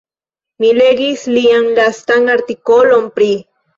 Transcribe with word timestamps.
Mi 0.63 0.69
legis 0.77 1.25
lian 1.37 1.69
lastan 1.81 2.25
artikolon 2.37 3.07
pri. 3.19 3.29